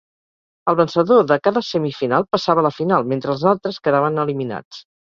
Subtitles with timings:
[0.71, 4.87] El vencedor de cada semifinal passava a la final, mentre els altres quedaven eliminats.